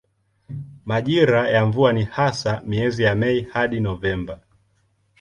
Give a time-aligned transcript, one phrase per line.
[0.85, 4.39] Majira ya mvua ni hasa miezi ya Mei hadi Novemba.